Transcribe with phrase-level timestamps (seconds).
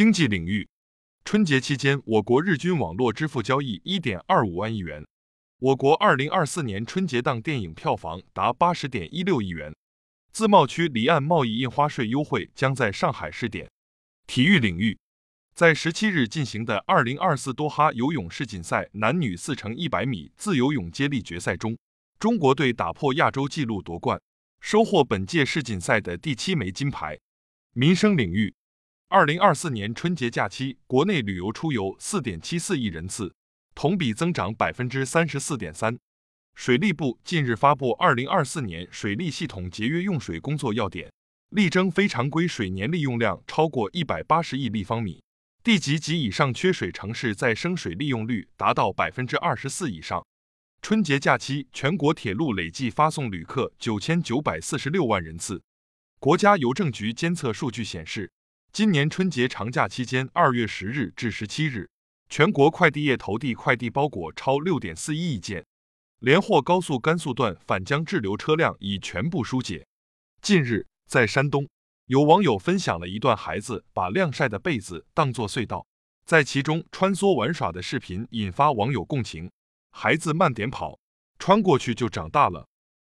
[0.00, 0.66] 经济领域，
[1.26, 5.06] 春节期间，我国日均网络支付交易一点二五万亿元。
[5.58, 9.76] 我国二零二四年春节档电影票房达八十点一六亿元。
[10.32, 13.70] 自贸区离岸贸易印花税优惠将在上海试点。
[14.26, 14.98] 体育领域，
[15.52, 21.76] 在十七日进行的二零二四多哈游泳世锦赛男女四乘一百米自由泳接力决赛中，
[22.18, 24.18] 中国队打破亚洲纪录夺冠，
[24.62, 27.20] 收获本届世锦赛的第七枚金牌。
[27.74, 28.54] 民生领域。
[29.12, 33.34] 二零二四年春节假期，国内旅游出游四点七四亿人次，
[33.74, 35.98] 同比增长百分之三十四点三。
[36.54, 41.12] 水利部近日发布二零二四年水利系统节约用水工作要点，
[41.48, 45.20] 力争非常规水年利用量超过一百八十亿立方米，
[45.64, 50.24] 地级及以上缺水城市再生水利用率达到百分之二十四以上。
[50.82, 55.60] 春节假期，全国铁路累计发送旅客九千九百四十六万人次。
[56.20, 58.30] 国家邮政局监测数据显示。
[58.72, 61.90] 今年春节长假期间，二月十日至十七日，
[62.28, 65.66] 全国快递业投递快递包裹超六点四一亿件。
[66.20, 69.84] 连霍高速甘肃段返疆滞留车辆已全部疏解。
[70.40, 71.68] 近日，在山东，
[72.06, 75.84] 有网友分享了一段孩子把晾晒的被子当作隧道，
[76.24, 79.50] 在其中穿梭玩耍的视频，引发网友共情。
[79.90, 80.96] 孩子慢点跑，
[81.40, 82.68] 穿过去就长大了。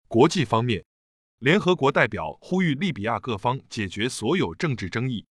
[0.09, 0.85] 国际方面，
[1.39, 5.25] 联合国代表呼吁利比亚各方解决所有政治争议。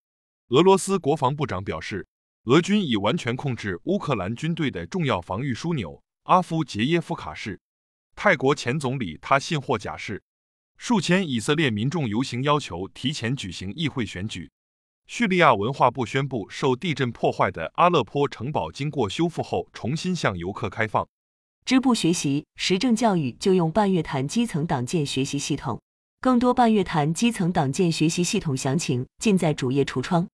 [0.54, 2.06] 俄罗斯国防部长表示，
[2.44, 7.59] 俄军已完全控制乌克兰军队的重要防御枢纽阿夫杰耶夫卡市。
[8.16, 10.22] 泰国前总理他信或假释。
[10.78, 14.52] 数千以色列民众游行要求提前举行议会选举。
[15.08, 21.09] 叙利亚文化部宣布，受地震破坏的阿勒颇城堡经过修复后重新向游客开放。
[21.66, 25.81] 支部学习时政教育就用半月谈基层党建学习系统。
[26.22, 30.28] 更多半月谈基层党建学习系统详情尽在主页橱窗。